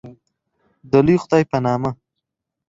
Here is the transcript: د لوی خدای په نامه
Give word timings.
د 0.91 0.93
لوی 1.05 1.17
خدای 1.23 1.43
په 1.51 1.57
نامه 1.65 1.89